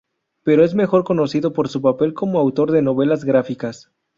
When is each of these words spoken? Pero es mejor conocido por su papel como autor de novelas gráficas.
Pero 0.43 0.65
es 0.65 0.73
mejor 0.73 1.03
conocido 1.03 1.53
por 1.53 1.69
su 1.69 1.79
papel 1.79 2.15
como 2.15 2.39
autor 2.39 2.71
de 2.71 2.81
novelas 2.81 3.23
gráficas. 3.23 3.91